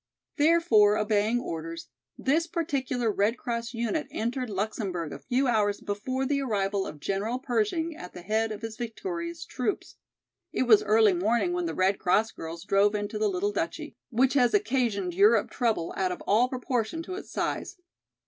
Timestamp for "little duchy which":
13.29-14.33